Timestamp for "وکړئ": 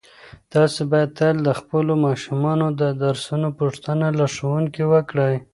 4.93-5.35